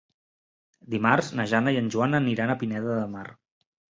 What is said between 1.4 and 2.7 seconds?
na Jana i en Joan aniran a